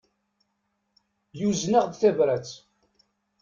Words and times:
Yuzen-aɣ-d 1.39 1.93
tabrat. 1.99 2.49